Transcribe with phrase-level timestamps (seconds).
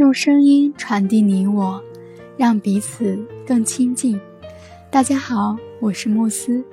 [0.00, 1.78] 用声音传递你我，
[2.38, 4.18] 让彼此更亲近。
[4.90, 6.64] 大家好，我是慕斯。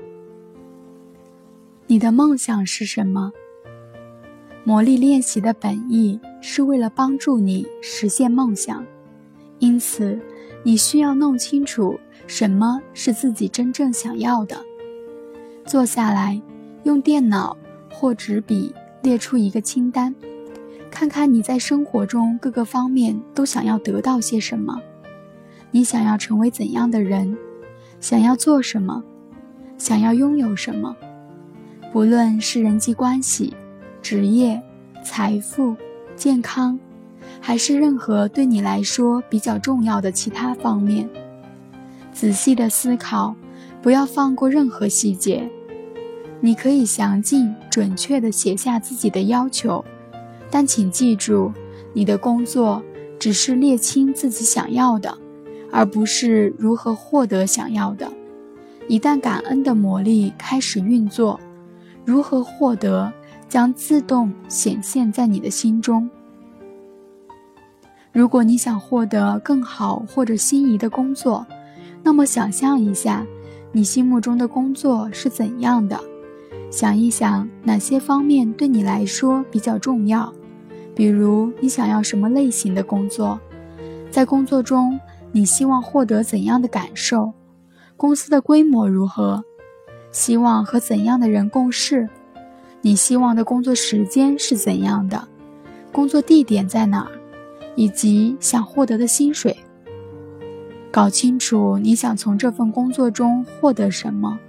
[1.88, 3.34] 你的梦想是什么？
[4.63, 8.82] 魔力练习的本意是为了帮助你实现梦想，
[9.59, 10.18] 因此
[10.64, 14.55] 你需要弄清楚什么是自己真正想要的。
[15.65, 16.41] 坐下来，
[16.86, 17.58] 用电脑
[17.91, 20.16] 或纸笔列出一个清单。
[21.00, 24.82] 看看你在生活中各个方面都想要得到些什么，
[25.70, 27.38] 你想要成为怎样的人，
[28.00, 29.04] 想要做什么，
[29.78, 30.98] 想要拥有什么，
[31.94, 33.54] 不论是人际关系、
[34.02, 34.60] 职业、
[35.04, 35.76] 财富、
[36.16, 36.80] 健康，
[37.40, 41.08] 还是任何对你来说比较重要的其他方面，
[42.12, 43.36] 仔细的思考，
[43.84, 45.48] 不要放过任何细节。
[46.41, 49.86] 你可以详尽、准确地写下自己的要求。
[50.50, 51.52] 但请记住，
[51.94, 52.82] 你的工作
[53.20, 55.18] 只是列清自己想要的，
[55.71, 58.12] 而不是如何获得想要的。
[58.88, 61.40] 一旦感恩的魔力开始运作，
[62.05, 63.12] 如何获得
[63.49, 66.09] 将自动显现在你的心中。
[68.14, 71.45] 如果你想获得更好或者心仪的工作，
[72.02, 73.25] 那么想象一下，
[73.73, 75.99] 你心目中的工作是怎样的？
[76.71, 80.33] 想一想哪些方面对你来说比较重要，
[80.97, 83.39] 比如你想要什么类型的工作，
[84.09, 84.99] 在工作中
[85.31, 87.31] 你希望获得怎样的感受，
[87.95, 89.43] 公司的规模如何，
[90.11, 92.09] 希望和怎样的人共事，
[92.81, 95.27] 你希望的工作时间是怎样的，
[95.91, 97.11] 工作地点在哪儿，
[97.75, 99.55] 以及想获得的薪水。
[100.89, 104.39] 搞清楚你想从这份工作中获得什么。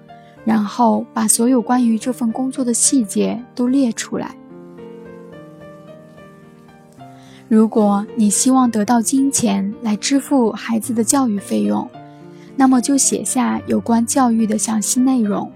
[0.46, 4.34] 然后把所有关于这份工作的细节都列出来。
[7.48, 11.88] 如果你希望得到金钱来支付孩子的教育费用，
[12.56, 15.50] 那么就写下有关教育的详细内容，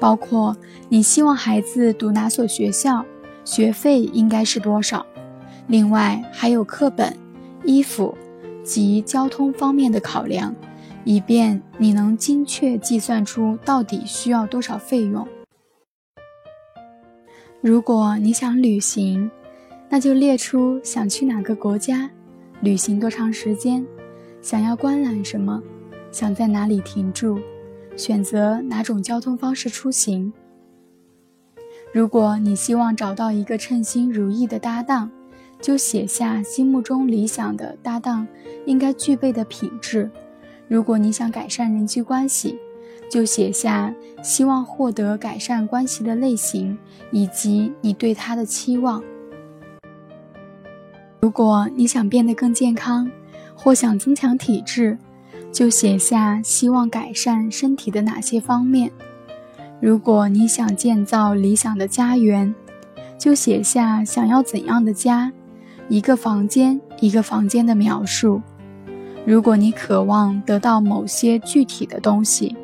[0.00, 0.56] 包括
[0.88, 3.04] 你希望孩子读哪所学校，
[3.44, 5.04] 学费应该是多少，
[5.66, 7.14] 另外还有课本、
[7.64, 8.16] 衣服
[8.64, 10.54] 及交通方面的考量。
[11.02, 15.26] 以便你能精确计算出到底需要多少费用。
[17.62, 19.30] 如果你想旅行，
[19.92, 22.08] 那就列出想去哪个国家，
[22.60, 23.84] 旅行多长时间，
[24.40, 25.60] 想要观览什么，
[26.12, 27.40] 想在哪里停住，
[27.96, 30.32] 选择哪种交通方式出行。
[31.92, 35.10] 如果你希望找到一个称心如意的搭档，
[35.60, 38.24] 就写下心目中理想的搭档
[38.66, 40.08] 应该具备的品质。
[40.68, 42.56] 如果你想改善人际关系，
[43.10, 46.78] 就写下希望获得改善关系的类型
[47.10, 49.02] 以及你对他的期望。
[51.20, 53.10] 如果你想变得更健康，
[53.54, 54.96] 或想增强体质，
[55.52, 58.90] 就写下希望改善身体的哪些方面。
[59.80, 62.54] 如果你想建造理想的家园，
[63.18, 65.30] 就写下想要怎样的家，
[65.90, 68.40] 一个房间一个房间的描述。
[69.26, 72.56] 如果你渴望得到某些具体的东西，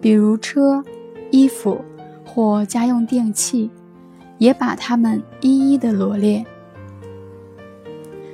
[0.00, 0.82] 比如车、
[1.30, 1.80] 衣服
[2.26, 3.70] 或家用电器，
[4.38, 6.44] 也把它们一一的罗列。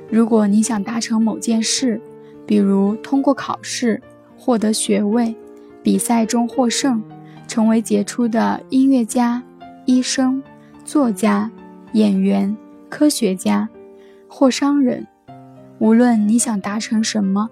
[0.09, 2.01] 如果你想达成某件事，
[2.45, 4.01] 比如通过考试、
[4.37, 5.35] 获得学位、
[5.83, 7.03] 比赛中获胜、
[7.47, 9.43] 成为杰出的音乐家、
[9.85, 10.41] 医生、
[10.85, 11.51] 作家、
[11.93, 12.55] 演员、
[12.89, 13.67] 科学家
[14.27, 15.05] 或商人，
[15.79, 17.49] 无论你想达成什么。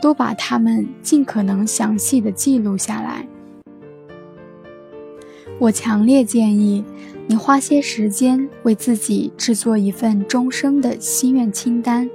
[0.00, 3.24] 都把它们尽可能详细的记录下来。
[5.62, 6.84] 我强烈建议
[7.28, 12.10] 你花些时间为自己制作一份终生的心愿清单，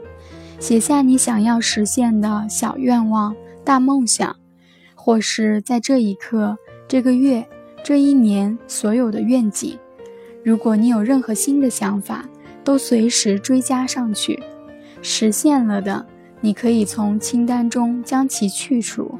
[0.59, 4.35] 写下你想要实现的小愿望、大梦想，
[4.95, 6.57] 或是在这一刻、
[6.89, 7.47] 这个月、
[7.85, 9.79] 这一年所有的愿景。
[10.43, 12.27] 如果你有任何新的想法，
[12.65, 14.37] 都随时追加上去。
[15.01, 16.05] 实现了的。
[16.39, 19.17] 你可以从清单中将其去除。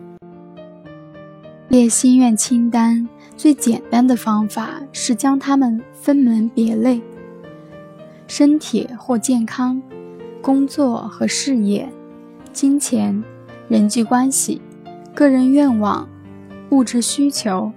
[1.67, 6.99] 列心愿清单最简单的方法是将它们分门别类：
[8.25, 9.79] 身体或健康、
[10.41, 11.87] 工作和事业、
[12.51, 13.23] 金钱、
[13.67, 14.59] 人际关系、
[15.13, 16.09] 个人愿望、
[16.71, 17.71] 物质需求，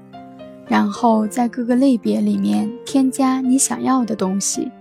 [0.66, 4.72] 然后在各个类别里面添加你想要的东西。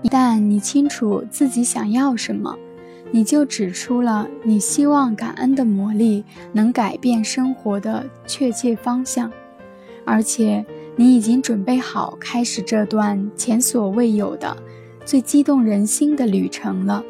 [0.00, 2.56] 一旦你清楚自己想要什么，
[3.12, 9.30] 你就指出了你希望感恩的魔力能改变生活的确切方向，
[10.04, 10.64] 而且
[10.96, 14.56] 你已经准备好开始这段前所未有的
[15.04, 17.02] 最激动人心的旅程了。